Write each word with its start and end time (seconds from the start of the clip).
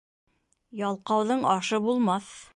Ялҡауҙың 0.79 1.47
ашы 1.53 1.83
булмаҫ. 1.89 2.37